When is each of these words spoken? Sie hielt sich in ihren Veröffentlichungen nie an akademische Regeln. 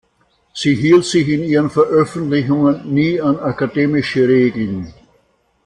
Sie 0.51 0.73
hielt 0.73 1.05
sich 1.05 1.27
in 1.29 1.43
ihren 1.43 1.69
Veröffentlichungen 1.69 2.91
nie 2.91 3.21
an 3.21 3.37
akademische 3.37 4.27
Regeln. 4.27 4.91